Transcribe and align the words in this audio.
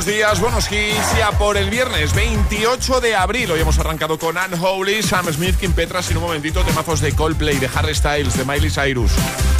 Buenos 0.00 0.16
días, 0.16 0.40
buenos 0.40 0.72
hits. 0.72 1.18
Ya 1.18 1.30
por 1.32 1.58
el 1.58 1.68
viernes 1.68 2.14
28 2.14 3.02
de 3.02 3.14
abril. 3.14 3.50
Hoy 3.50 3.60
hemos 3.60 3.78
arrancado 3.78 4.18
con 4.18 4.34
Unholy, 4.38 5.02
Sam 5.02 5.30
Smith, 5.30 5.56
Kim 5.60 5.74
Petras 5.74 6.08
y 6.08 6.12
en 6.12 6.16
un 6.16 6.22
momentito 6.22 6.62
temazos 6.62 7.02
de 7.02 7.12
Coldplay, 7.12 7.58
de 7.58 7.68
Harry 7.74 7.94
Styles, 7.94 8.34
de 8.34 8.46
Miley 8.46 8.70
Cyrus, 8.70 9.12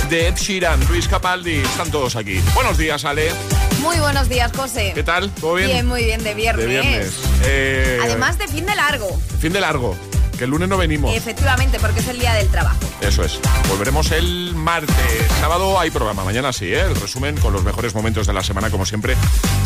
de 0.08 0.28
Ed 0.28 0.36
Sheeran, 0.36 0.80
Luis 0.88 1.08
Capaldi. 1.08 1.56
Están 1.56 1.90
todos 1.90 2.16
aquí. 2.16 2.40
Buenos 2.54 2.78
días, 2.78 3.04
Ale. 3.04 3.30
Muy 3.82 3.98
buenos 3.98 4.30
días, 4.30 4.50
José. 4.56 4.92
¿Qué 4.94 5.02
tal? 5.02 5.30
¿Todo 5.32 5.56
bien? 5.56 5.68
Bien, 5.68 5.86
muy 5.86 6.04
bien, 6.04 6.24
de 6.24 6.32
viernes. 6.32 6.64
De 6.64 6.70
viernes. 6.70 7.12
Eh, 7.44 7.98
Además 8.02 8.38
de 8.38 8.48
fin 8.48 8.64
de 8.64 8.74
largo. 8.74 9.20
Fin 9.40 9.52
de 9.52 9.60
largo. 9.60 9.94
Que 10.40 10.44
el 10.44 10.52
lunes 10.52 10.70
no 10.70 10.78
venimos. 10.78 11.14
Efectivamente, 11.14 11.78
porque 11.78 12.00
es 12.00 12.08
el 12.08 12.18
día 12.18 12.32
del 12.32 12.48
trabajo. 12.48 12.78
Eso 13.02 13.22
es. 13.22 13.38
Volveremos 13.68 14.10
el 14.10 14.54
martes. 14.54 14.96
Sábado 15.38 15.78
hay 15.78 15.90
programa. 15.90 16.24
Mañana 16.24 16.50
sí, 16.50 16.64
¿eh? 16.64 16.80
El 16.80 16.96
resumen 16.96 17.36
con 17.36 17.52
los 17.52 17.62
mejores 17.62 17.94
momentos 17.94 18.26
de 18.26 18.32
la 18.32 18.42
semana, 18.42 18.70
como 18.70 18.86
siempre, 18.86 19.16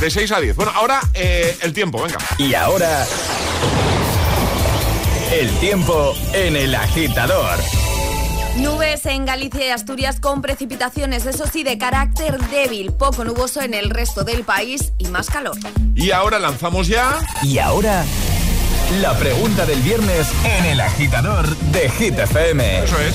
de 0.00 0.10
6 0.10 0.32
a 0.32 0.40
10. 0.40 0.56
Bueno, 0.56 0.72
ahora 0.74 0.98
eh, 1.14 1.56
el 1.62 1.72
tiempo, 1.72 2.02
venga. 2.02 2.18
Y 2.38 2.54
ahora. 2.54 3.06
El 5.30 5.48
tiempo 5.60 6.12
en 6.32 6.56
el 6.56 6.74
agitador. 6.74 7.60
Nubes 8.56 9.06
en 9.06 9.26
Galicia 9.26 9.66
y 9.68 9.70
Asturias 9.70 10.18
con 10.18 10.42
precipitaciones, 10.42 11.24
eso 11.26 11.44
sí, 11.46 11.62
de 11.62 11.78
carácter 11.78 12.36
débil, 12.48 12.92
poco 12.92 13.24
nuboso 13.24 13.62
en 13.62 13.74
el 13.74 13.91
resto 13.91 14.24
del 14.24 14.42
país 14.42 14.92
y 14.98 15.06
más 15.06 15.30
calor. 15.30 15.56
Y 15.94 16.10
ahora 16.10 16.41
lanzamos 16.41 16.88
ya. 16.88 17.20
Y 17.44 17.58
ahora. 17.58 18.04
La 18.93 19.15
pregunta 19.19 19.67
del 19.67 19.81
viernes 19.81 20.28
en 20.45 20.67
el 20.67 20.81
agitador 20.81 21.49
de 21.56 21.91
Hit 21.91 22.19
FM. 22.19 22.84
Eso 22.84 23.00
es. 23.00 23.15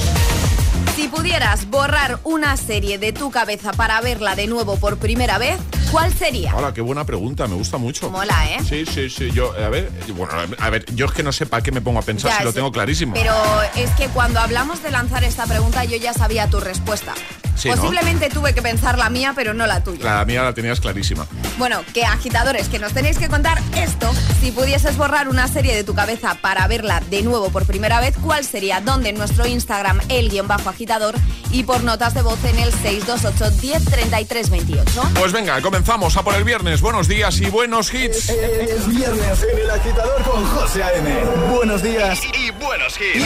Si 0.95 1.07
pudieras 1.07 1.69
borrar 1.69 2.19
una 2.25 2.57
serie 2.57 2.97
de 2.97 3.13
tu 3.13 3.31
cabeza 3.31 3.71
para 3.71 4.01
verla 4.01 4.35
de 4.35 4.47
nuevo 4.47 4.75
por 4.77 4.97
primera 4.97 5.37
vez, 5.37 5.57
¿cuál 5.91 6.13
sería? 6.13 6.53
Hola, 6.55 6.73
qué 6.73 6.81
buena 6.81 7.05
pregunta, 7.05 7.47
me 7.47 7.55
gusta 7.55 7.77
mucho. 7.77 8.09
Mola, 8.09 8.49
¿eh? 8.49 8.57
Sí, 8.67 8.85
sí, 8.85 9.09
sí. 9.09 9.31
Yo, 9.31 9.53
a 9.53 9.69
ver, 9.69 9.89
bueno, 10.15 10.33
a 10.59 10.69
ver, 10.69 10.85
yo 10.93 11.05
es 11.05 11.11
que 11.13 11.23
no 11.23 11.31
sé 11.31 11.45
para 11.45 11.63
qué 11.63 11.71
me 11.71 11.79
pongo 11.81 11.99
a 11.99 12.03
pensar 12.03 12.31
Ya, 12.31 12.37
si 12.39 12.43
lo 12.43 12.49
sí. 12.51 12.55
tengo 12.55 12.71
clarísimo. 12.71 13.13
Pero 13.13 13.33
es 13.77 13.89
que 13.91 14.07
cuando 14.07 14.39
hablamos 14.41 14.83
de 14.83 14.91
lanzar 14.91 15.23
esta 15.23 15.45
pregunta 15.45 15.85
yo 15.85 15.95
ya 15.97 16.13
sabía 16.13 16.47
tu 16.49 16.59
respuesta. 16.59 17.13
Sí, 17.59 17.69
¿no? 17.69 17.75
Posiblemente 17.75 18.29
tuve 18.29 18.53
que 18.53 18.61
pensar 18.61 18.97
la 18.97 19.09
mía, 19.09 19.33
pero 19.35 19.53
no 19.53 19.67
la 19.67 19.83
tuya. 19.83 20.03
La 20.03 20.25
mía 20.25 20.43
la 20.43 20.53
tenías 20.53 20.79
clarísima. 20.79 21.27
Bueno, 21.57 21.81
que 21.93 22.05
agitadores, 22.05 22.69
que 22.69 22.79
nos 22.79 22.93
tenéis 22.93 23.17
que 23.17 23.27
contar 23.27 23.59
esto. 23.75 24.09
Si 24.39 24.51
pudieses 24.51 24.95
borrar 24.95 25.27
una 25.27 25.47
serie 25.47 25.75
de 25.75 25.83
tu 25.83 25.93
cabeza 25.93 26.35
para 26.41 26.67
verla 26.67 27.01
de 27.09 27.21
nuevo 27.21 27.49
por 27.49 27.65
primera 27.65 27.99
vez, 27.99 28.15
¿cuál 28.21 28.45
sería? 28.45 28.79
¿Dónde? 28.79 29.09
En 29.09 29.17
nuestro 29.17 29.45
Instagram, 29.45 29.99
el 30.07 30.29
guion 30.29 30.47
bajo 30.47 30.69
agitador, 30.69 31.15
y 31.51 31.63
por 31.63 31.83
notas 31.83 32.13
de 32.13 32.21
voz 32.21 32.43
en 32.45 32.57
el 32.59 32.71
628 32.71 33.51
10 33.59 33.85
33 33.85 34.49
28. 34.49 35.01
Pues 35.15 35.31
venga, 35.33 35.61
comenzamos 35.61 36.15
a 36.15 36.23
por 36.23 36.35
el 36.35 36.43
viernes. 36.43 36.79
Buenos 36.79 37.07
días 37.07 37.39
y 37.41 37.49
buenos 37.49 37.93
hits. 37.93 38.29
Es 38.29 38.87
viernes 38.87 39.43
en 39.51 39.59
el 39.59 39.69
agitador 39.69 40.23
con 40.23 40.45
José 40.45 40.83
A.M. 40.83 41.13
Buenos 41.53 41.83
días. 41.83 42.21
Y 42.33 42.51
buenos 42.51 42.95
hits. 42.99 43.25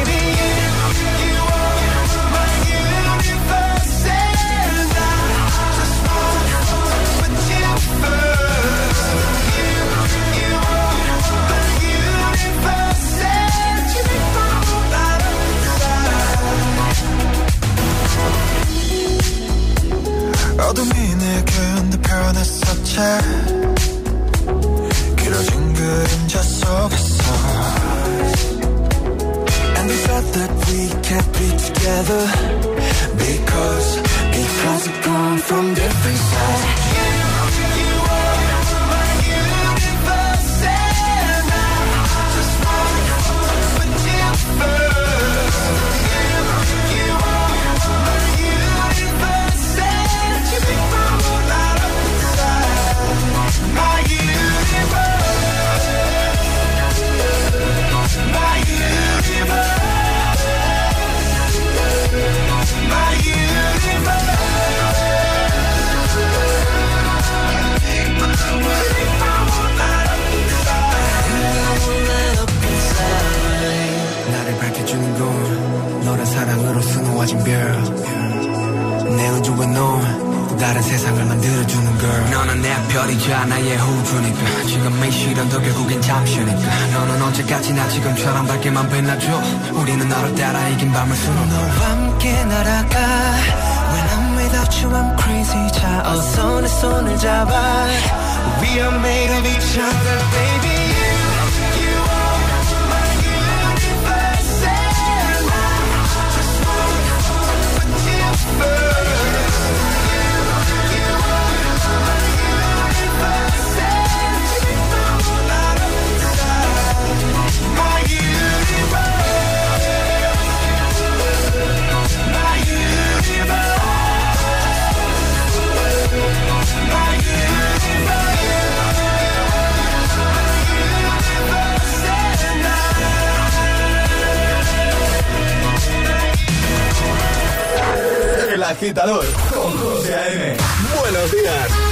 agitador 138.81 139.23
con 139.53 139.77
José 139.77 140.15
A.M. 140.15 140.57
Buenos 140.99 141.31
días. 141.31 141.90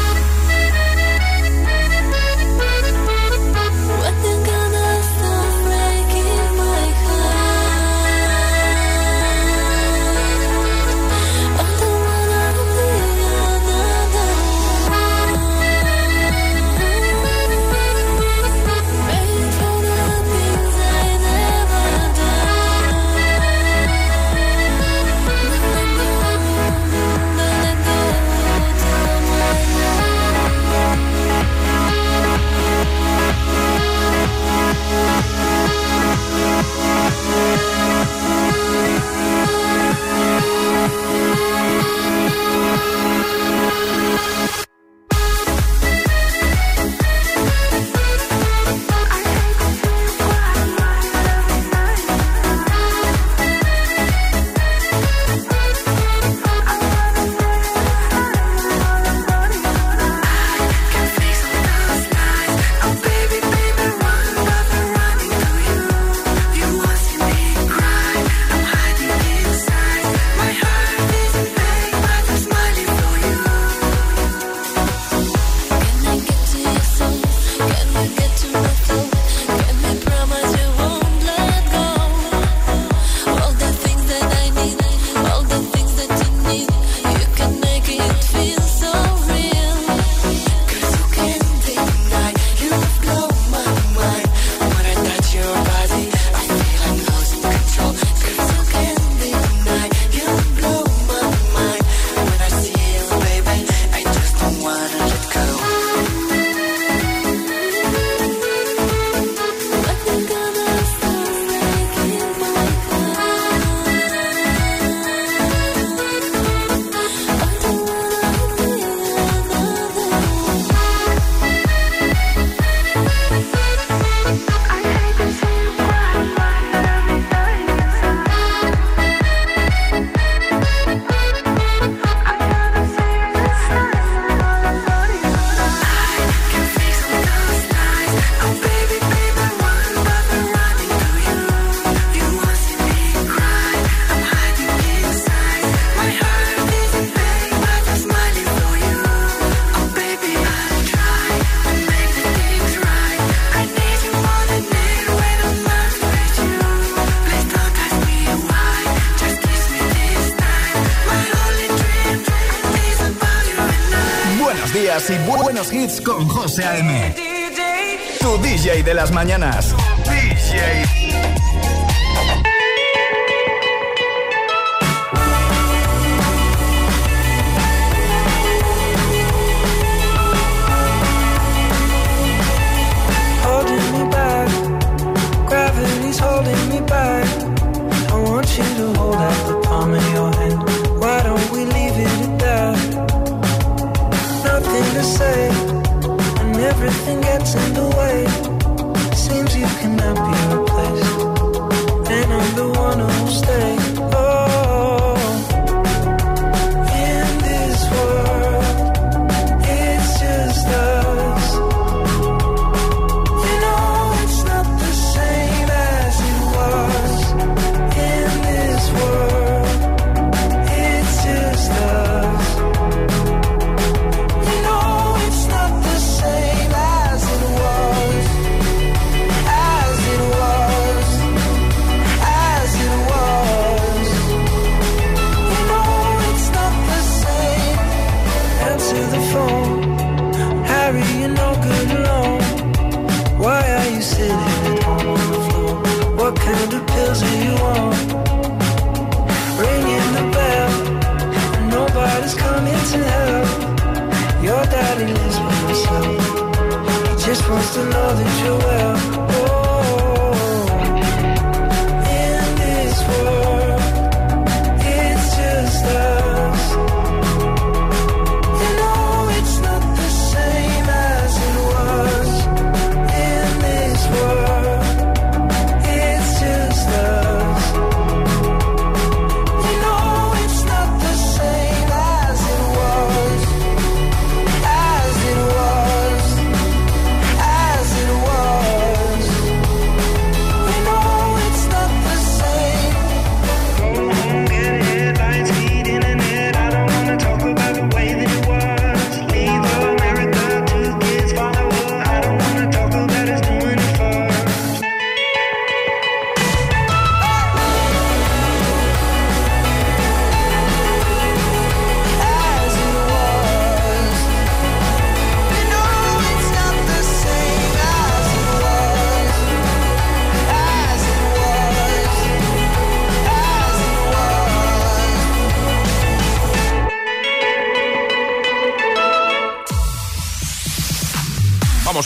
Tu 168.19 168.37
DJ 168.41 168.81
de 168.83 168.93
las 168.95 169.11
mañanas. 169.11 169.75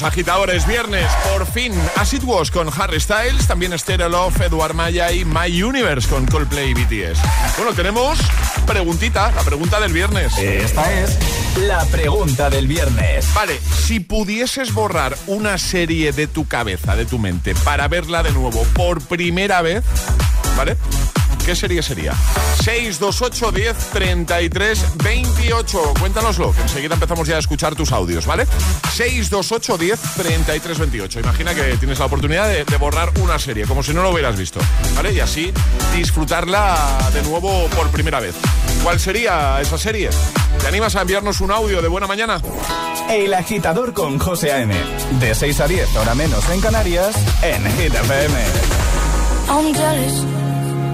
Agitadores, 0.01 0.65
viernes, 0.65 1.05
por 1.31 1.45
fin, 1.45 1.71
As 1.97 2.13
It 2.13 2.23
Was 2.23 2.49
con 2.49 2.69
Harry 2.75 2.99
Styles, 2.99 3.45
también 3.45 3.77
Stereo 3.77 4.09
Love, 4.09 4.41
Eduard 4.41 4.73
Maya 4.73 5.11
y 5.11 5.23
My 5.23 5.61
Universe 5.61 6.09
con 6.09 6.25
Coldplay 6.25 6.71
y 6.71 6.73
BTS. 6.73 7.19
Bueno, 7.57 7.73
tenemos 7.73 8.17
preguntita, 8.65 9.31
la 9.31 9.43
pregunta 9.43 9.79
del 9.79 9.93
viernes. 9.93 10.35
Esta 10.37 10.91
es 10.91 11.17
la 11.57 11.85
pregunta 11.85 12.49
del 12.49 12.67
viernes. 12.67 13.31
Vale, 13.35 13.59
si 13.85 13.99
pudieses 13.99 14.73
borrar 14.73 15.15
una 15.27 15.57
serie 15.59 16.11
de 16.11 16.25
tu 16.25 16.47
cabeza, 16.47 16.95
de 16.95 17.05
tu 17.05 17.19
mente, 17.19 17.53
para 17.63 17.87
verla 17.87 18.23
de 18.23 18.31
nuevo 18.31 18.63
por 18.73 19.01
primera 19.01 19.61
vez, 19.61 19.83
¿vale? 20.57 20.75
¿Qué 21.45 21.55
serie 21.55 21.83
sería? 21.83 22.13
628 22.63 23.51
10 23.51 23.77
33 23.91 24.85
28. 25.03 25.93
Cuéntanoslo, 25.99 26.53
que 26.53 26.61
enseguida 26.61 26.93
empezamos 26.93 27.27
ya 27.27 27.35
a 27.35 27.39
escuchar 27.39 27.75
tus 27.75 27.91
audios, 27.91 28.25
¿vale? 28.25 28.45
628 28.93 29.77
10 29.77 29.99
33 30.15 30.79
28. 30.79 31.19
Imagina 31.19 31.53
que 31.53 31.75
tienes 31.77 31.99
la 31.99 32.05
oportunidad 32.05 32.47
de, 32.47 32.63
de 32.63 32.77
borrar 32.77 33.11
una 33.19 33.37
serie, 33.39 33.65
como 33.65 33.83
si 33.83 33.93
no 33.93 34.03
lo 34.03 34.11
hubieras 34.11 34.37
visto, 34.37 34.59
¿vale? 34.95 35.11
Y 35.11 35.19
así 35.19 35.53
disfrutarla 35.95 37.09
de 37.13 37.21
nuevo 37.23 37.67
por 37.75 37.89
primera 37.89 38.19
vez. 38.19 38.35
¿Cuál 38.83 38.99
sería 38.99 39.59
esa 39.61 39.77
serie? 39.77 40.09
¿Te 40.61 40.67
animas 40.67 40.95
a 40.95 41.01
enviarnos 41.01 41.41
un 41.41 41.51
audio 41.51 41.81
de 41.81 41.87
buena 41.89 42.07
mañana? 42.07 42.41
El 43.09 43.33
agitador 43.33 43.93
con 43.93 44.17
José 44.17 44.53
A.M. 44.53 44.73
De 45.19 45.35
6 45.35 45.59
a 45.59 45.67
10, 45.67 45.95
hora 45.97 46.15
menos 46.15 46.47
en 46.49 46.61
Canarias, 46.61 47.15
en 47.41 47.63
Hit 47.77 47.93
FM. 47.93 48.33
I'm 49.49 49.73
jealous, 49.73 50.25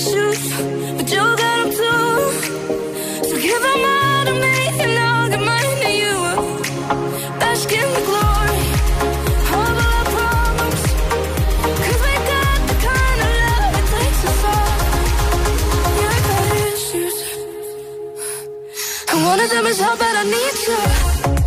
got 0.00 0.16
issues, 0.16 0.40
but 0.96 1.10
you 1.10 1.18
got 1.18 1.38
them 1.38 1.70
too. 1.70 2.08
So 3.28 3.34
give 3.40 3.62
them 3.62 3.80
all 3.84 4.24
to 4.24 4.32
me, 4.32 4.56
and 4.82 4.98
I'll 4.98 5.28
give 5.30 5.40
mine 5.40 5.76
to 5.84 5.90
you. 6.02 6.16
Bask 7.40 7.72
in 7.72 7.88
the 7.96 8.02
glory 8.08 8.62
of 9.58 9.76
our 9.88 10.04
problems. 10.14 10.82
'Cause 11.82 12.00
we 12.06 12.14
got 12.32 12.58
the 12.68 12.76
kind 12.88 13.20
of 13.26 13.30
love 13.42 13.70
that 13.76 13.86
takes 13.94 14.22
us 14.30 14.42
all. 14.52 14.78
Yeah, 16.00 16.16
I 16.16 16.20
got 16.28 16.44
issues. 16.72 17.16
And 19.10 19.20
one 19.26 19.40
of 19.40 19.48
them 19.50 19.66
is 19.66 19.78
how 19.80 19.94
bad 19.96 20.14
I 20.16 20.24
need 20.24 20.56
you. 20.68 20.78
You 21.36 21.39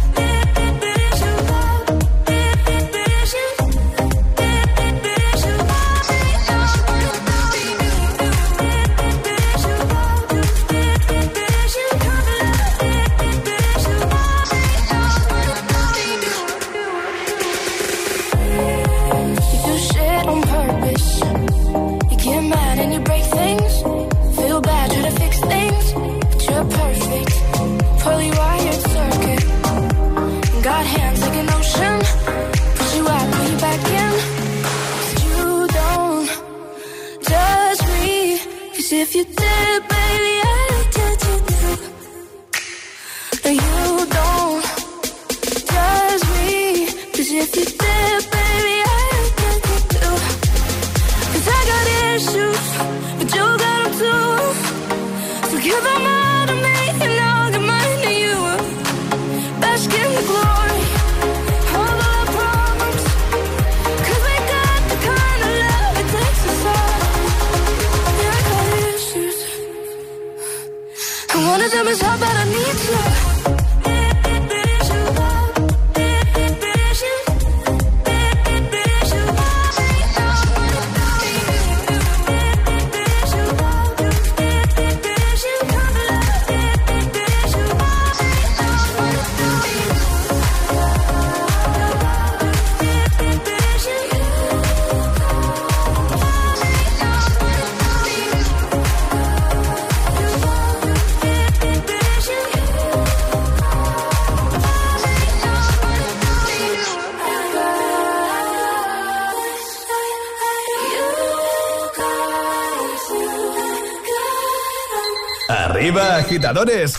¡Arriba, 115.83 116.15
agitadores! 116.15 116.93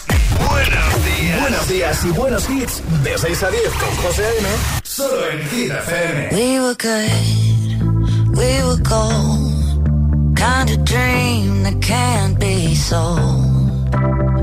¡Buenos 0.46 1.04
días! 1.06 1.40
Buenos 1.40 1.68
días 1.68 2.04
y 2.04 2.10
buenos 2.10 2.50
hits. 2.50 2.82
De 3.02 3.16
6 3.16 3.42
a 3.42 3.50
10 3.50 3.62
con 3.80 3.96
José 3.96 4.26
A.M. 4.26 4.48
Solo 4.82 5.30
en 5.30 5.48
Gita 5.48 5.78
FM. 5.78 6.28
We 6.32 6.60
were 6.60 6.74
good, 6.74 8.36
we 8.36 8.62
were 8.62 8.82
cold. 8.82 10.36
Kind 10.36 10.68
of 10.68 10.84
dream 10.84 11.62
that 11.62 11.80
can't 11.80 12.38
be 12.38 12.74
sold. 12.74 13.88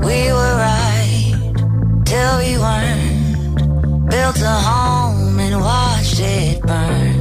We 0.02 0.32
were 0.32 0.56
right 0.56 1.54
till 2.04 2.38
we 2.38 2.58
weren't. 2.58 4.10
Built 4.10 4.42
a 4.42 4.50
home 4.50 5.38
and 5.38 5.60
watched 5.60 6.18
it 6.18 6.60
burn. 6.62 7.11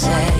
say. 0.00 0.39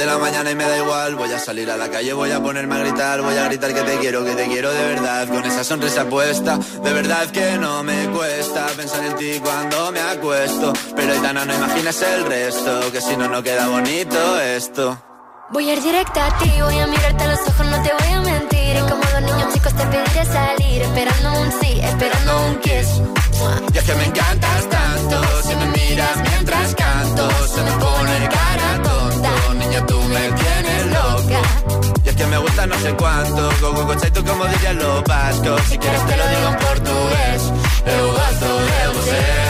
De 0.00 0.06
la 0.06 0.16
mañana 0.16 0.50
y 0.50 0.54
me 0.54 0.64
da 0.64 0.78
igual. 0.78 1.14
Voy 1.14 1.30
a 1.30 1.38
salir 1.38 1.70
a 1.70 1.76
la 1.76 1.90
calle, 1.90 2.12
voy 2.14 2.30
a 2.30 2.40
ponerme 2.40 2.74
a 2.74 2.78
gritar. 2.78 3.20
Voy 3.20 3.36
a 3.36 3.44
gritar 3.44 3.74
que 3.74 3.82
te 3.82 3.98
quiero, 3.98 4.24
que 4.24 4.34
te 4.34 4.46
quiero 4.46 4.72
de 4.72 4.84
verdad. 4.94 5.28
Con 5.28 5.44
esa 5.44 5.62
sonrisa 5.62 6.06
puesta, 6.06 6.56
de 6.56 6.92
verdad 6.92 7.26
que 7.30 7.58
no 7.58 7.82
me 7.82 8.08
cuesta 8.08 8.66
pensar 8.76 9.04
en 9.04 9.14
ti 9.16 9.38
cuando 9.40 9.92
me 9.92 10.00
acuesto. 10.00 10.72
Pero 10.96 11.12
Aitana, 11.12 11.44
no 11.44 11.54
imaginas 11.54 12.00
el 12.02 12.24
resto, 12.24 12.92
que 12.92 13.00
si 13.00 13.14
no, 13.16 13.28
no 13.28 13.42
queda 13.42 13.68
bonito 13.68 14.40
esto. 14.40 14.98
Voy 15.52 15.68
a 15.68 15.74
ir 15.74 15.82
directa 15.82 16.26
a 16.26 16.38
ti, 16.38 16.50
voy 16.62 16.78
a 16.78 16.86
mirarte 16.86 17.24
a 17.24 17.26
los 17.26 17.40
ojos, 17.40 17.66
no 17.66 17.82
te 17.82 17.92
voy 17.92 18.12
a 18.14 18.20
mentir. 18.20 18.76
Y 18.76 18.90
como 18.90 19.02
dos 19.02 19.22
niños 19.22 19.52
chicos 19.52 19.74
te 19.74 19.84
pediré 19.86 20.24
salir, 20.24 20.82
esperando 20.82 21.40
un 21.42 21.52
sí, 21.60 21.80
esperando 21.80 22.46
un 22.46 22.58
kiss. 22.60 22.88
Y 23.74 23.78
es 23.78 23.84
que 23.84 23.94
me 23.94 24.04
encantas 24.04 24.68
tanto, 24.70 25.42
si 25.42 25.54
me 25.56 25.66
miras 25.66 26.16
mientras 26.30 26.74
canto, 26.74 27.30
se 27.48 27.62
me 27.62 27.72
pone 27.72 28.28
cara 28.28 28.49
tú 29.86 30.00
me 30.02 30.32
tienes 30.32 30.86
loca. 30.86 31.40
Y 32.04 32.08
es 32.08 32.16
que 32.16 32.26
me 32.26 32.38
gusta 32.38 32.66
no 32.66 32.78
sé 32.78 32.94
cuánto, 32.94 33.50
go 33.60 33.72
go 33.72 33.84
go 33.86 33.94
tú 33.96 34.24
como 34.24 34.44
dirían 34.46 34.78
los 34.78 35.04
vascos, 35.04 35.60
si 35.68 35.78
quieres 35.78 36.06
te 36.06 36.16
lo 36.16 36.28
digo 36.28 36.48
en 36.48 36.56
portugués, 36.56 37.52
eu 37.86 38.12
gosto 38.12 38.46
de. 38.46 39.49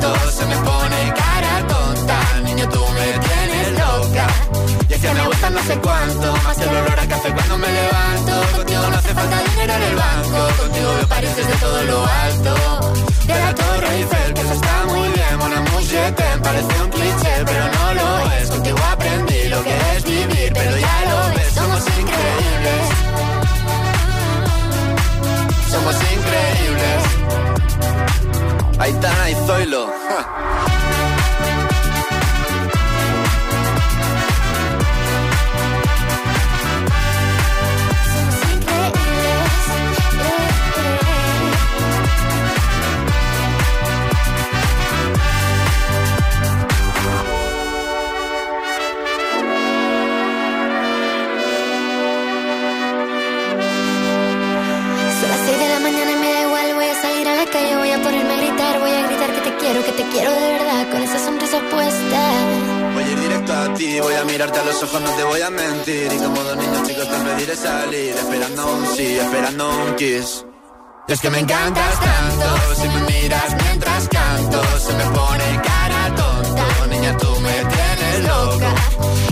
se 0.00 0.46
me 0.46 0.56
pone 0.56 1.14
cara 1.14 1.66
tonta, 1.68 2.18
niño 2.44 2.68
tú 2.70 2.82
me 2.96 3.18
tienes 3.26 3.72
loca. 3.78 4.26
Y 4.88 4.92
es 4.94 5.00
que 5.00 5.10
me 5.12 5.26
gusta 5.26 5.50
no 5.50 5.62
sé 5.62 5.78
cuánto, 5.78 6.36
más 6.44 6.58
el 6.58 6.68
olor 6.68 7.00
a 7.00 7.06
café 7.06 7.32
cuando 7.34 7.58
me 7.58 7.68
levanto. 7.70 8.56
Contigo 8.56 8.82
no 8.90 8.96
hace 8.96 9.14
falta 9.14 9.42
dinero 9.50 9.72
en 9.74 9.82
el 9.82 9.96
banco, 9.96 10.38
contigo 10.62 10.94
veo 10.96 11.08
París 11.08 11.36
desde 11.36 11.52
todo 11.56 11.82
lo 11.82 12.06
alto. 12.06 12.54
De 13.26 13.34
la 13.34 13.54
Torre 13.54 13.96
Eiffel, 13.96 14.34
que 14.34 14.40
eso 14.40 14.54
está 14.54 14.84
muy 14.86 15.08
bien, 15.10 15.38
mon 15.38 15.52
amour, 15.52 15.82
je 15.82 16.12
t'aime, 16.12 16.42
parece 16.42 16.82
un 16.82 16.90
cliché, 16.90 17.34
pero 17.44 17.64
no 17.76 17.94
lo 17.94 18.32
es. 18.32 18.50
Contigo 18.50 18.78
aprendí 18.90 19.48
lo 19.48 19.62
que 19.62 19.76
es 19.96 20.04
vivir, 20.04 20.52
pero 20.54 20.76
ya 20.78 20.96
lo 21.10 21.36
ves, 21.36 21.52
somos 21.52 21.82
increíbles. 22.00 22.82
Somos 25.70 25.94
increíbles. 25.94 27.59
Aitana 28.80 29.30
y 29.30 29.34
Zoilo. 29.46 29.86
ja. 30.08 30.76
es 71.14 71.20
que 71.20 71.30
me 71.30 71.40
encantas 71.40 71.98
tanto, 71.98 72.74
si 72.76 72.88
me 72.88 73.00
miras 73.02 73.56
mientras 73.64 74.08
canto, 74.08 74.62
se 74.78 74.92
me 74.94 75.04
pone 75.06 75.60
cara 75.62 76.14
tonta, 76.14 76.86
niña 76.88 77.16
tú 77.16 77.40
me 77.40 77.52
tienes 77.52 78.28
loca. 78.28 78.74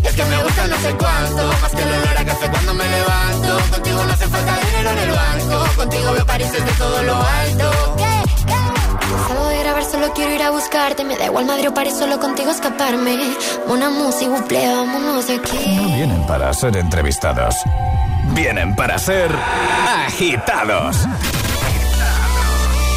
Y 0.03 0.07
es 0.07 0.14
que 0.14 0.25
me 0.25 0.43
gusta 0.43 0.67
no 0.67 0.77
sé 0.79 0.95
cuánto, 0.97 1.53
más 1.62 1.71
que 1.71 1.83
el 1.83 1.88
olor 1.88 2.19
a 2.19 2.25
café 2.25 2.51
cuando 2.51 2.75
me 2.75 2.85
levanto. 2.85 3.59
Contigo 3.71 4.05
no 4.05 4.12
hace 4.12 4.27
falta 4.27 4.59
dinero 4.67 4.91
en 4.91 4.99
el 4.99 5.11
banco, 5.11 5.77
contigo 5.77 6.12
veo 6.12 6.27
París 6.27 6.53
desde 6.53 6.73
todo 6.73 7.03
lo 7.05 7.14
alto. 7.14 7.97
Salgo 9.29 9.49
de 9.49 9.59
grabar, 9.59 9.85
solo 9.85 10.12
quiero 10.14 10.35
ir 10.35 10.43
a 10.43 10.51
buscarte. 10.51 11.05
Me 11.05 11.17
da 11.17 11.27
igual 11.27 11.47
Madrid 11.47 11.69
o 11.69 11.75
París, 11.75 11.95
solo 11.97 12.19
contigo 12.19 12.51
escaparme. 12.51 13.37
Una 13.69 13.91
música, 13.91 14.31
buple, 14.31 14.67
vámonos 14.67 15.29
de 15.29 15.37
aquí. 15.37 15.77
No 15.77 15.95
vienen 15.95 16.27
para 16.27 16.53
ser 16.53 16.77
entrevistados. 16.77 17.55
Vienen 18.35 18.75
para 18.75 18.99
ser 18.99 19.31
agitados. 20.07 20.97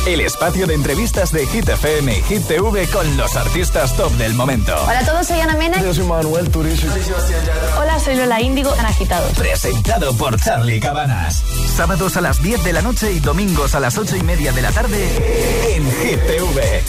El 0.08 0.20
espacio 0.20 0.66
de 0.66 0.74
entrevistas 0.74 1.32
de 1.32 1.46
Hit 1.46 1.70
FM 1.70 2.18
y 2.18 2.22
Hit 2.24 2.48
TV 2.48 2.88
con 2.88 3.18
los 3.18 3.36
artistas 3.36 3.96
top 3.96 4.12
del 4.14 4.34
momento. 4.34 4.74
Hola 4.84 5.00
a 5.00 5.06
todos, 5.06 5.28
soy 5.28 5.40
Ana 5.40 5.56
Mena. 5.56 5.80
Yo 5.80 5.94
soy 5.94 6.06
Manuel 6.06 6.50
Turizo. 6.50 6.88
Hola, 7.80 8.00
soy 8.00 8.16
Lola 8.16 8.42
Índigo 8.42 8.74
en 8.74 8.84
Agitados. 8.84 9.38
Presentado 9.38 10.12
por 10.18 10.40
Charlie 10.42 10.80
Cabanas. 10.80 11.44
Sábados 11.76 12.18
a 12.18 12.22
las 12.22 12.42
10 12.42 12.64
de 12.64 12.74
la 12.74 12.82
noche 12.82 13.12
y 13.12 13.20
domingos 13.20 13.76
a 13.76 13.80
las 13.80 13.96
8 13.96 14.16
y 14.16 14.24
media 14.24 14.52
de 14.52 14.64
la 14.64 14.72
tarde 14.72 15.76
en 15.76 15.84
Hit 15.84 16.20
TV. 16.26 16.84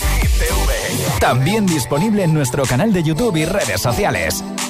También 1.20 1.66
disponible 1.66 2.24
en 2.24 2.32
nuestro 2.32 2.64
canal 2.64 2.94
de 2.94 3.02
YouTube 3.02 3.36
y 3.36 3.44
redes 3.44 3.82
sociales. 3.82 4.42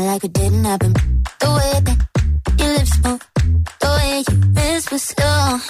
Kinda 0.00 0.12
like 0.12 0.24
it 0.24 0.32
didn't 0.32 0.64
happen. 0.64 0.94
The 1.40 1.50
way 1.58 1.72
that 1.86 1.98
your 2.58 2.68
lips 2.72 3.04
move, 3.04 3.20
the 3.80 3.88
way 3.98 4.24
you 4.30 4.36
whisper 4.54 4.98
slow. 4.98 5.69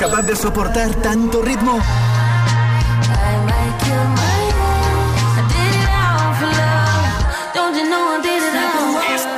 capaz 0.00 0.22
de 0.22 0.34
soportar 0.34 0.94
tanto 1.02 1.42
ritmo? 1.42 1.78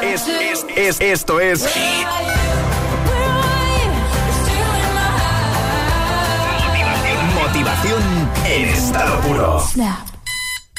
Es, 0.02 0.28
es, 0.28 0.28
es, 0.28 0.66
es, 0.76 1.00
esto 1.00 1.40
es. 1.40 1.64
Motivación, 6.54 7.34
motivación 7.34 8.02
en 8.46 8.68
estado 8.68 9.20
puro. 9.22 9.64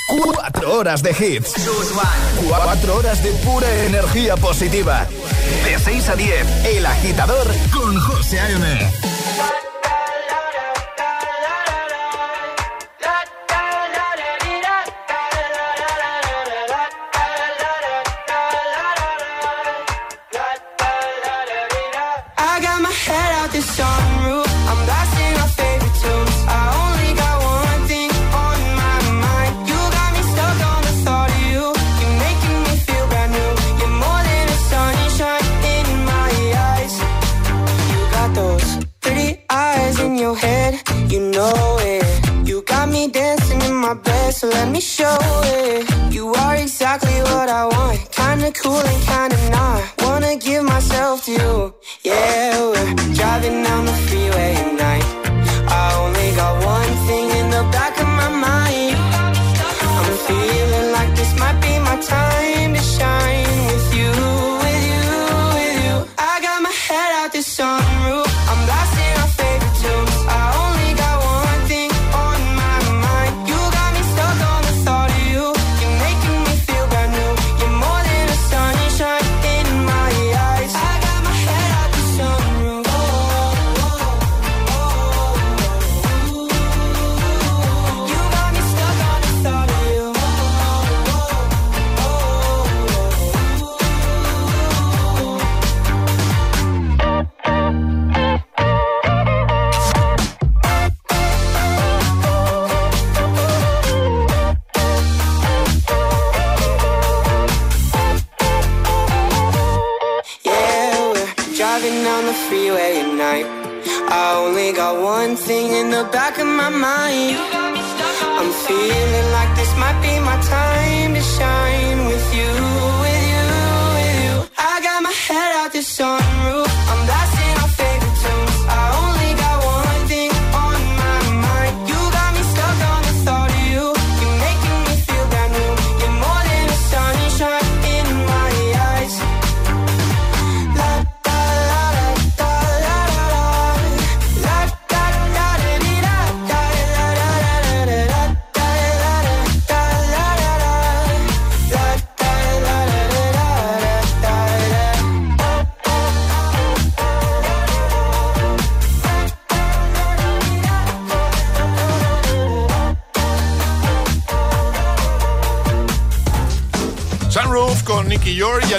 Cuatro 0.07 0.79
horas 0.79 1.03
de 1.03 1.11
hits. 1.11 1.55
Cuatro 2.47 2.95
horas 2.95 3.21
de 3.21 3.31
pura 3.31 3.69
energía 3.85 4.37
positiva. 4.37 5.05
De 5.65 5.77
6 5.77 6.09
a 6.09 6.15
10, 6.15 6.65
El 6.67 6.85
Agitador 6.85 7.47
con 7.73 7.99
José 7.99 8.39
A.M. 8.39 9.12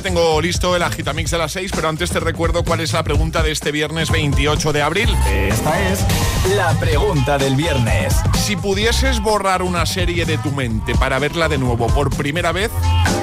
tengo 0.05 0.39
listo 0.43 0.77
el 0.77 0.83
agitamix 0.83 1.31
de 1.31 1.39
las 1.39 1.53
6, 1.53 1.73
pero 1.75 1.89
antes 1.89 2.11
te 2.11 2.21
recuerdo 2.21 2.63
cuál 2.63 2.81
es 2.81 2.93
la 2.93 3.03
pregunta 3.03 3.43
de 3.43 3.51
este 3.51 3.73
viernes 3.73 4.11
28 4.11 4.75
de 4.75 4.83
abril. 4.83 5.09
Eh, 5.29 5.49
esta 5.51 5.81
es 5.81 6.05
la 6.55 6.79
pregunta 6.79 7.39
del 7.39 7.57
viernes. 7.57 8.15
Si 8.35 8.55
pudieses 8.55 9.21
borrar 9.21 9.63
una 9.63 9.87
serie 9.87 10.27
de 10.27 10.37
tu 10.37 10.51
mente 10.51 10.95
para 10.95 11.19
verla 11.19 11.49
de 11.49 11.57
nuevo 11.57 11.87
por 11.87 12.15
primera 12.15 12.53
vez, 12.53 12.71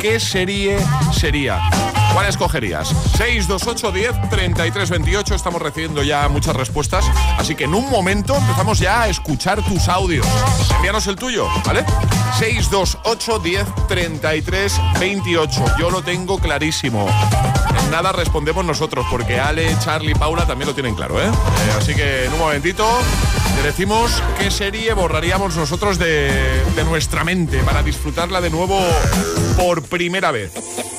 ¿qué 0.02 0.20
serie 0.20 0.80
sería? 1.14 1.62
¿Cuál 2.14 2.26
escogerías? 2.26 2.88
628 3.16 3.92
10 3.92 4.30
33 4.32 4.90
28. 4.90 5.36
Estamos 5.36 5.62
recibiendo 5.62 6.02
ya 6.02 6.28
muchas 6.30 6.56
respuestas. 6.56 7.06
Así 7.38 7.54
que 7.54 7.66
en 7.66 7.76
un 7.76 7.92
momento 7.92 8.36
empezamos 8.36 8.80
ya 8.80 9.04
a 9.04 9.08
escuchar 9.08 9.62
tus 9.62 9.88
audios. 9.88 10.26
Envíanos 10.78 11.06
el 11.06 11.16
tuyo, 11.16 11.48
¿vale? 11.64 11.86
628 12.42 13.38
10 13.38 13.68
33 13.88 14.74
28. 15.00 15.66
Yo 15.78 15.92
lo 15.92 16.02
tengo 16.02 16.40
clarísimo. 16.40 17.08
En 17.84 17.92
nada 17.92 18.12
respondemos 18.12 18.66
nosotros, 18.66 19.06
porque 19.12 19.40
Ale, 19.40 19.78
Charlie, 19.84 20.16
Paula 20.16 20.48
también 20.48 20.68
lo 20.68 20.74
tienen 20.74 20.96
claro, 20.96 21.22
¿eh? 21.22 21.28
eh 21.28 21.72
así 21.78 21.94
que 21.94 22.26
en 22.26 22.34
un 22.34 22.40
momentito 22.40 22.84
decimos 23.64 24.24
qué 24.40 24.50
serie 24.50 24.92
borraríamos 24.94 25.56
nosotros 25.56 26.00
de, 26.00 26.32
nuestra 26.84 27.24
mente 27.24 27.60
para 27.60 27.84
disfrutarla 27.84 28.42
de 28.42 28.50
nuevo 28.50 28.80
por 29.56 29.84
primera 29.84 30.32
vez. 30.32 30.52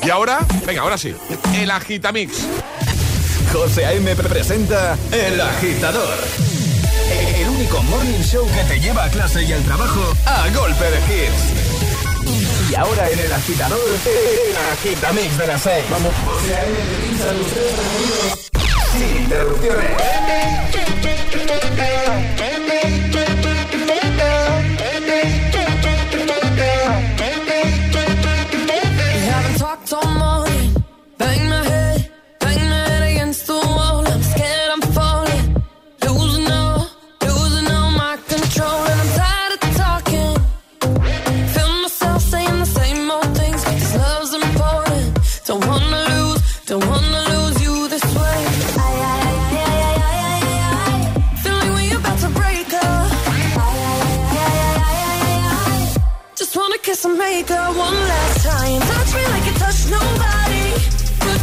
Y 0.05 0.11
ahora, 0.11 0.47
venga, 0.65 0.83
ahora 0.83 0.97
sí, 0.97 1.13
el 1.57 1.73
Agitamix. 1.73 2.47
José 3.53 3.85
Aime 3.85 4.15
presenta 4.15 4.97
El 5.11 5.41
Agitador 5.41 6.62
único 7.55 7.83
morning 7.85 8.23
show 8.23 8.47
que 8.47 8.65
te 8.65 8.81
lleva 8.81 9.05
a 9.05 9.11
clase 9.11 9.43
y 9.43 9.53
al 9.53 9.63
trabajo 9.63 10.01
a 10.27 10.49
golpe 10.51 10.85
de 10.85 10.99
hits. 10.99 12.71
Y 12.71 12.75
ahora 12.75 13.11
en 13.11 13.19
el 13.19 13.33
agitador, 13.33 13.81
el 14.07 14.57
agitamix 14.73 15.39
de 15.39 15.47
las 15.47 15.63
6. 15.63 15.85
Vamos. 15.91 16.13
Sin 18.93 19.23
interrupciones. 19.23 19.91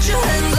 your 0.09 0.25
hands 0.25 0.58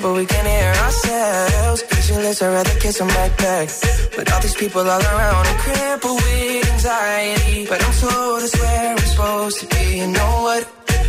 but 0.00 0.14
we 0.14 0.24
can 0.24 0.46
hear 0.46 0.72
ourselves. 0.84 1.82
Pictureless, 1.82 2.40
I'd 2.40 2.48
rather 2.48 2.78
kiss 2.80 3.00
a 3.00 3.04
backpack. 3.04 3.68
With 4.16 4.32
all 4.32 4.40
these 4.40 4.54
people 4.54 4.80
all 4.80 5.00
around, 5.00 5.46
I'm 5.46 5.58
crippled 5.58 6.20
with 6.22 6.72
anxiety. 6.72 7.66
But 7.66 7.84
I'm 7.84 7.94
told 8.00 8.42
it's 8.42 8.58
where 8.58 8.94
we're 8.94 9.10
supposed 9.12 9.60
to 9.60 9.66
be. 9.66 9.98
You 9.98 10.06
know 10.06 10.32
what? 10.46 10.62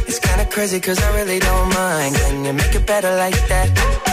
It's 0.08 0.20
kinda 0.20 0.46
crazy, 0.46 0.80
cause 0.80 1.00
I 1.02 1.16
really 1.16 1.40
don't 1.40 1.70
mind. 1.74 2.16
Can 2.16 2.46
you 2.46 2.54
make 2.54 2.76
it 2.76 2.86
better 2.86 3.16
like 3.16 3.40
that? 3.48 4.12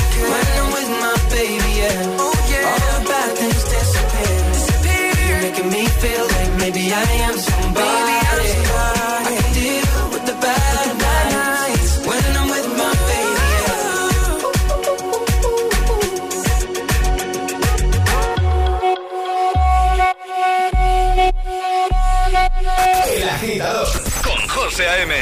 José 24.81 24.89
A.M. 24.89 25.13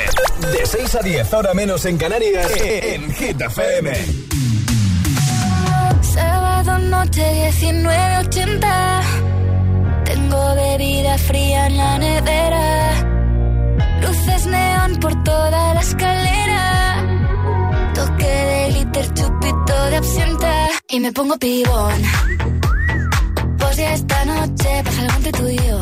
De 0.54 0.66
6 0.66 0.96
a 0.96 1.00
10, 1.00 1.34
ahora 1.34 1.54
menos 1.54 1.84
en 1.84 1.98
Canarias, 1.98 2.50
en 2.62 3.14
Hit 3.14 3.42
FM. 3.42 3.92
Sábado 6.02 6.80
noche 6.80 7.52
19.80 7.52 9.02
Tengo 10.06 10.56
bebida 10.56 11.18
fría 11.18 11.68
en 11.68 11.78
la 11.78 11.98
nevera 11.98 12.92
Luces 14.02 14.46
neón 14.46 14.96
por 15.02 15.24
toda 15.24 15.74
la 15.74 15.82
escalera 15.82 17.06
Toque 17.96 18.26
de 18.28 18.72
liter, 18.72 19.14
chupito 19.14 19.86
de 19.90 19.98
absenta 19.98 20.68
Y 20.88 21.00
me 21.02 21.12
pongo 21.12 21.38
pibón 21.38 22.02
Pues 23.58 23.76
ya 23.76 23.94
esta 23.94 24.26
noche 24.26 24.84
pasa 24.86 25.02
algo 25.02 25.18
entre 25.18 25.32
tú 25.34 25.48
y 25.50 25.58
yo 25.58 25.82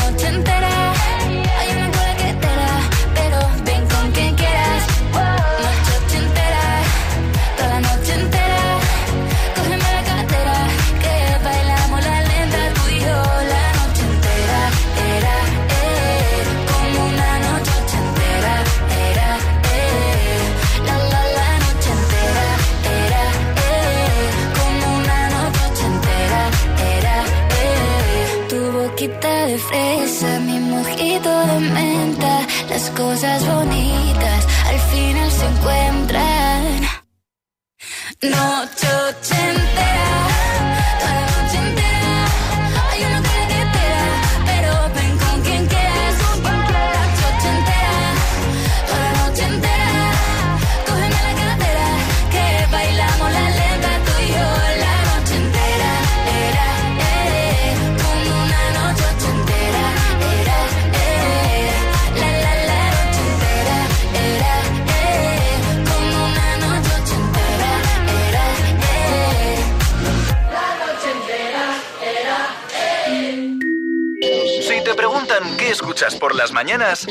mañanas, 76.91 77.07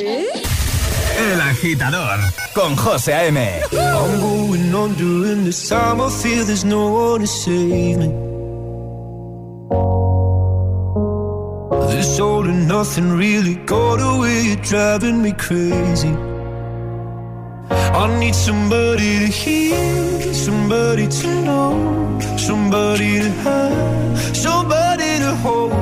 El 1.18 1.41
Agitador 1.41 2.20
con 2.55 2.76
José 2.76 3.14
A.M. 3.14 3.61
I'm 3.72 4.20
going 4.20 4.74
on 4.74 4.95
during 4.95 5.45
this 5.45 5.68
time. 5.68 6.01
I 6.01 6.11
feel 6.11 6.45
there's 6.45 6.64
no 6.64 6.89
one 6.89 7.20
to 7.20 7.26
save 7.26 7.99
me. 7.99 8.09
This 11.91 12.20
all 12.20 12.45
and 12.45 12.68
nothing 12.68 13.16
really 13.16 13.57
got 13.66 14.01
away. 14.01 14.43
You're 14.43 14.57
driving 14.57 15.22
me 15.22 15.33
crazy. 15.33 16.14
I 17.70 18.18
need 18.18 18.35
somebody 18.35 19.18
to 19.20 19.26
hear, 19.26 20.35
somebody 20.35 21.09
to 21.09 21.26
know, 21.43 22.18
somebody 22.37 23.20
to 23.20 23.31
have, 23.45 24.37
somebody 24.37 25.18
to 25.18 25.35
hold. 25.37 25.72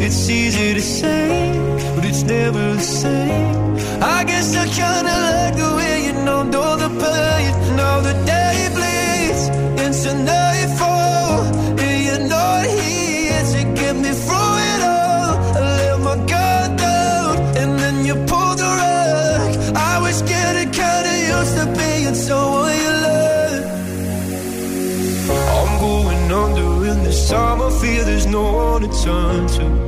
It's 0.00 0.28
easy 0.28 0.74
to 0.74 0.80
say, 0.80 1.67
but 1.98 2.06
it's 2.06 2.22
never 2.22 2.74
the 2.74 2.80
same. 2.80 3.74
I 4.00 4.22
guess 4.22 4.54
I 4.54 4.66
kinda 4.80 5.14
like 5.28 5.54
the 5.62 5.70
way 5.78 5.94
you 6.06 6.12
know, 6.26 6.42
know 6.44 6.76
the 6.76 6.90
pain. 7.02 7.50
Now 7.76 7.96
the 8.08 8.14
day 8.34 8.58
bleeds 8.76 9.42
into 9.84 10.10
nightfall, 10.30 11.42
and 11.84 11.98
you're 12.06 12.26
not 12.36 12.66
here 12.66 13.42
to 13.52 13.60
get 13.80 13.94
me 14.04 14.12
through 14.24 14.54
it 14.72 14.80
all. 14.96 15.32
I 15.58 15.62
let 15.78 15.98
my 16.08 16.16
guard 16.32 16.70
down, 16.76 17.34
and 17.60 17.70
then 17.82 17.96
you 18.06 18.14
pulled 18.30 18.58
the 18.62 18.70
rug. 18.80 19.50
I 19.90 19.94
was 20.04 20.22
getting 20.22 20.70
kinda 20.70 21.14
used 21.34 21.54
to 21.58 21.66
being 21.78 22.14
someone 22.14 22.76
you 22.84 22.94
love. 23.06 23.64
I'm 25.56 25.72
going 25.86 26.24
under 26.42 26.70
in 26.90 26.98
this 27.02 27.28
time. 27.28 27.60
I 27.66 27.70
feel 27.80 28.04
there's 28.04 28.28
no 28.38 28.44
one 28.72 28.82
to 28.82 28.90
turn 29.02 29.46
to. 29.56 29.87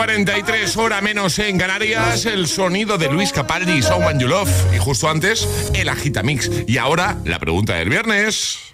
43, 0.00 0.78
hora 0.78 1.02
menos 1.02 1.38
en 1.40 1.58
Canarias, 1.58 2.24
el 2.24 2.46
sonido 2.46 2.96
de 2.96 3.10
Luis 3.10 3.34
Capaldi, 3.34 3.82
Someone 3.82 4.18
You 4.18 4.28
Love. 4.28 4.74
Y 4.74 4.78
justo 4.78 5.10
antes, 5.10 5.46
el 5.74 5.90
Agitamix. 5.90 6.50
Y 6.66 6.78
ahora, 6.78 7.18
la 7.26 7.38
pregunta 7.38 7.74
del 7.74 7.90
viernes. 7.90 8.69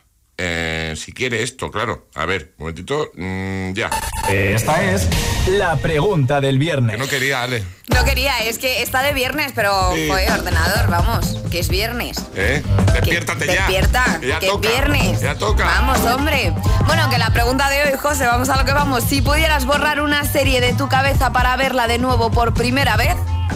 Eh, 1.07 1.11
si 1.11 1.13
quiere 1.13 1.43
esto, 1.43 1.71
claro. 1.71 2.09
A 2.17 2.27
ver, 2.27 2.53
un 2.59 2.65
momentito. 2.65 3.11
Mm, 3.15 3.73
ya. 3.75 3.91
Esta 4.29 4.83
es 4.83 5.07
la 5.49 5.77
pregunta 5.77 6.41
del 6.41 6.59
viernes. 6.59 6.97
Que 6.97 6.99
no 7.03 7.09
quería, 7.09 7.43
Ale. 7.45 7.63
No 7.95 8.05
quería, 8.05 8.41
es 8.41 8.59
que 8.59 8.83
está 8.83 9.03
de 9.03 9.13
viernes, 9.13 9.53
pero, 9.55 9.93
Sí. 9.95 10.09
joder, 10.09 10.33
ordenador, 10.33 10.91
vamos, 10.91 11.39
que 11.51 11.61
es 11.61 11.69
viernes. 11.69 12.19
¿Eh? 12.35 12.61
Despiértate 12.93 13.47
ya. 13.47 13.53
Despierta, 13.53 14.19
Que 14.21 14.29
ya 14.29 14.39
que 14.41 14.49
toca. 14.49 14.69
es 14.69 14.75
viernes. 14.75 15.21
Ya 15.21 15.35
toca. 15.37 15.65
Vamos, 15.65 15.99
hombre. 16.01 16.53
Bueno, 16.87 17.09
que 17.09 17.19
la 17.19 17.31
pregunta 17.31 17.71
de 17.71 17.85
hoy, 17.85 17.93
José, 17.99 18.27
vamos 18.27 18.49
a 18.49 18.57
lo 18.57 18.65
que 18.65 18.73
vamos. 18.73 19.05
Si 19.05 19.23
pudieras 19.23 19.65
borrar 19.65 20.01
una 20.01 20.25
serie 20.25 20.61
de 20.61 20.73
tu 20.73 20.89
cabeza 20.89 21.33
para 21.33 21.57
verla 21.57 21.87
de 21.87 21.99
nuevo 21.99 22.31
por 22.33 22.53
primera 22.53 22.97
vez, 22.97 23.15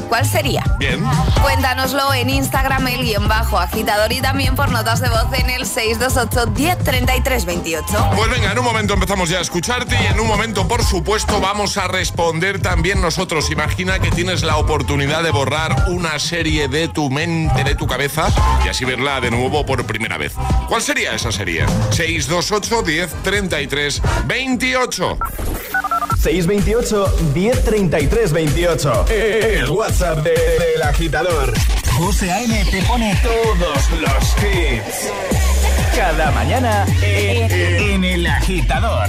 ¿cuál 0.09 0.27
sería? 0.27 0.65
Bien. 0.79 1.03
Cuéntanoslo 1.43 2.13
en 2.15 2.31
Instagram, 2.31 2.87
el 2.89 3.03
guion 3.03 3.29
bajo 3.29 3.59
agitador 3.59 4.13
y 4.13 4.21
también 4.21 4.57
por 4.57 4.71
notas 4.71 5.01
de 5.01 5.09
voz 5.09 5.27
en 5.33 5.51
el 5.51 5.67
628 5.67 6.51
1033 6.51 7.45
28. 7.45 8.11
Pues 8.17 8.31
venga, 8.31 8.53
en 8.53 8.59
un 8.59 8.65
momento 8.65 8.95
empezamos 8.95 9.29
ya 9.29 9.39
a 9.39 9.41
escucharte 9.41 9.97
y 10.03 10.07
en 10.07 10.21
un 10.21 10.27
momento, 10.27 10.67
por 10.69 10.85
supuesto, 10.85 11.41
vamos 11.41 11.77
a 11.77 11.89
responder 11.89 12.61
también 12.61 13.01
nosotros. 13.01 13.51
Imagina 13.51 13.99
que 13.99 14.11
tienes 14.11 14.43
la 14.43 14.57
oportunidad 14.57 15.23
de 15.23 15.31
borrar 15.31 15.85
una 15.89 16.19
serie 16.19 16.69
de 16.69 16.89
tu 16.89 17.11
mente, 17.11 17.65
de 17.65 17.75
tu 17.75 17.87
cabeza 17.87 18.29
y 18.65 18.69
así 18.69 18.85
verla 18.85 19.21
de 19.21 19.31
nuevo 19.31 19.65
por 19.65 19.85
primera 19.87 20.19
vez. 20.19 20.35
¿Cuál 20.69 20.83
sería 20.83 21.15
esa 21.15 21.33
serie? 21.33 21.67
628 21.91 22.83
10 22.83 23.23
33 23.23 24.03
28. 24.27 25.19
628 26.19 27.07
1033 27.35 28.33
28. 28.33 29.05
El 29.09 29.71
WhatsApp 29.71 30.19
de- 30.25 30.31
del 30.31 30.83
agitador. 30.83 31.53
José 31.97 32.31
A.M. 32.33 32.65
te 32.71 32.83
pone 32.83 33.19
todos 33.23 33.91
los 34.01 34.37
hits. 34.43 35.11
Cada 35.95 36.31
mañana 36.31 36.87
en, 37.03 37.51
en 37.51 38.05
el 38.05 38.27
agitador. 38.27 39.09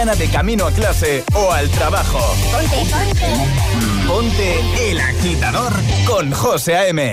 de 0.00 0.30
camino 0.30 0.66
a 0.66 0.72
clase 0.72 1.22
o 1.34 1.52
al 1.52 1.68
trabajo. 1.68 2.18
Ponte, 2.50 2.76
ponte. 2.90 4.06
Ponte 4.08 4.90
el 4.90 4.98
agitador 4.98 5.72
con 6.06 6.32
José 6.32 6.74
A.M. 6.74 7.12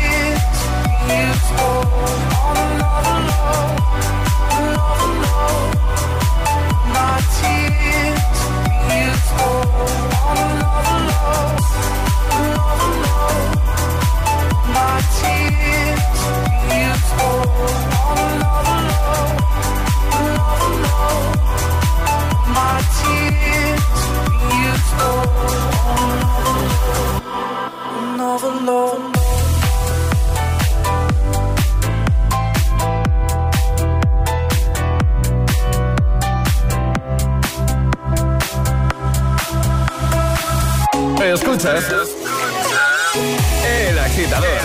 El 41.73 41.77
Agitador, 41.77 43.65
El 43.65 43.99
Agitador. 43.99 44.59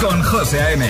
con 0.00 0.22
José 0.22 0.62
A.M. 0.62 0.88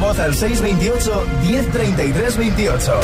voz 0.00 0.18
al 0.18 0.34
628-103328. 0.34 3.00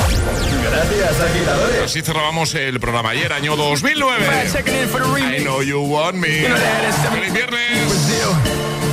Gracias, 0.62 1.20
agitadores. 1.20 1.82
Así 1.84 2.02
cerrábamos 2.02 2.54
el 2.54 2.80
programa 2.80 3.10
ayer, 3.10 3.32
año 3.32 3.54
2009. 3.56 4.26
I 5.18 5.38
know 5.44 5.62
you 5.62 5.80
want 5.82 6.16
me. 6.16 6.46
¡Feliz 7.12 7.32
viernes! 7.32 7.60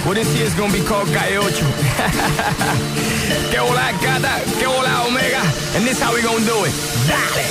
Well, 0.06 0.16
this 0.16 0.28
year's 0.36 0.54
gonna 0.56 0.74
be 0.74 0.82
called 0.82 1.08
Gaiocho. 1.14 1.66
que 3.52 3.58
hola 3.60 3.92
gata, 4.02 4.42
que 4.60 4.68
hola 4.68 5.04
omega. 5.08 5.42
And 5.76 5.86
this 5.86 5.96
is 5.96 6.02
how 6.04 6.14
we 6.14 6.22
gonna 6.22 6.44
do 6.46 6.66
it. 6.66 6.74
Dale. 7.08 7.46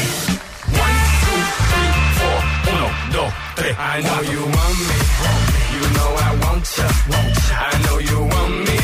One, 0.77 0.97
two, 1.25 1.41
three, 1.73 1.93
four. 2.21 2.39
Uno, 2.75 2.89
dos, 3.11 3.33
tres. 3.57 3.75
I 3.79 4.03
know 4.03 4.21
you 4.21 4.45
want 4.45 4.79
me. 4.79 4.97
You 5.73 5.81
know 5.97 6.11
I 6.15 6.37
want 6.45 6.69
ya. 6.77 6.87
I 7.57 7.59
know 7.87 7.99
you 8.01 8.21
want 8.21 8.69
me. 8.69 8.82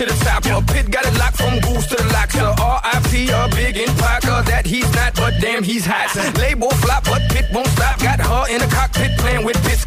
to 0.00 0.06
the 0.06 0.24
top. 0.24 0.44
Yeah. 0.46 0.60
Pit 0.66 0.90
got 0.90 1.04
it 1.04 1.14
locked 1.18 1.36
from 1.36 1.60
goose 1.60 1.86
to 1.88 1.96
the 1.96 2.08
lock. 2.12 2.30
So 2.30 2.54
R.I.P. 2.58 3.28
a 3.28 3.48
big 3.54 3.76
in 3.76 3.92
Parker 3.96 4.42
that 4.48 4.64
he's 4.64 4.90
not, 4.94 5.14
but 5.14 5.34
damn 5.40 5.62
he's 5.62 5.84
hot. 5.84 6.08
Label 6.38 6.70
flop, 6.82 7.04
but 7.04 7.22
Pit 7.30 7.46
won't 7.52 7.68
stop. 7.68 7.98
Got 8.00 8.20
her 8.20 8.44
in 8.48 8.60
the 8.60 8.66
cockpit 8.66 9.18
playing 9.18 9.44
with 9.44 9.62
bits. 9.62 9.84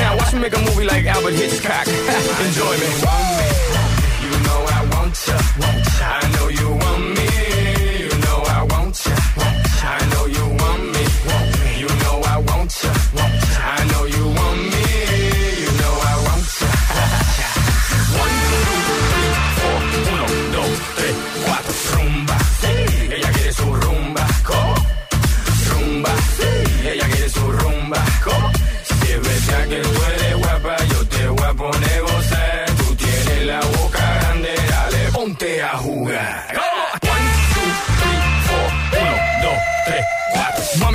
now 0.00 0.16
watch 0.16 0.32
me 0.32 0.40
make 0.40 0.56
a 0.56 0.60
movie 0.60 0.84
like 0.84 1.04
Albert 1.04 1.34
Hitchcock. 1.34 1.86
Enjoy 2.46 2.72
me. 2.78 3.71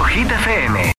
Hit 0.00 0.28
FM. 0.28 0.82